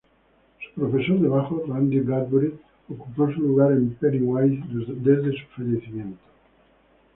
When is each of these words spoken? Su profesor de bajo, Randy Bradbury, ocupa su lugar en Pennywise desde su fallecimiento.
Su 0.65 0.81
profesor 0.81 1.19
de 1.19 1.27
bajo, 1.27 1.63
Randy 1.67 1.99
Bradbury, 1.99 2.55
ocupa 2.89 3.31
su 3.35 3.39
lugar 3.39 3.71
en 3.73 3.91
Pennywise 3.99 4.63
desde 4.71 5.29
su 5.33 5.45
fallecimiento. 5.55 6.17